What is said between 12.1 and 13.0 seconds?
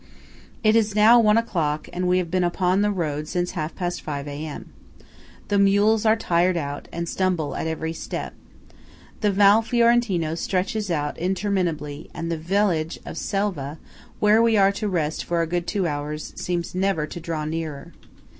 and the village